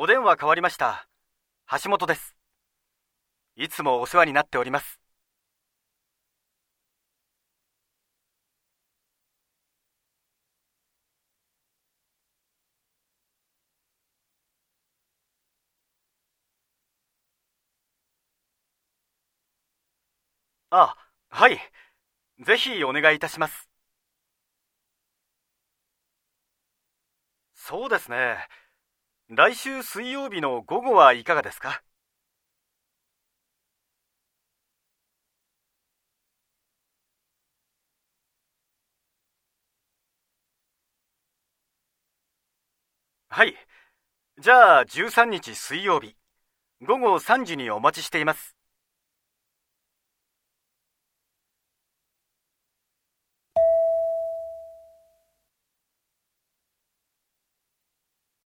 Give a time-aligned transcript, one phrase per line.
[0.00, 1.08] お電話変わりました。
[1.82, 2.36] 橋本です。
[3.56, 5.00] いつもお世話になっております。
[20.70, 20.96] あ、
[21.30, 21.58] はい。
[22.40, 23.68] ぜひお願いいたします。
[27.54, 28.48] そうですね。
[29.30, 31.82] 来週水曜日の午後はいかがですか？
[43.30, 43.54] はい。
[44.40, 46.16] じゃあ13日水曜日、
[46.82, 48.57] 午後3時にお待ちしています。